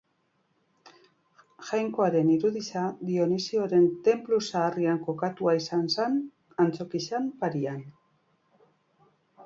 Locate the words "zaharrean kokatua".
4.49-5.57